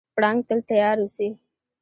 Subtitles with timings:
[0.15, 1.27] پړانګ تل تیار اوسي.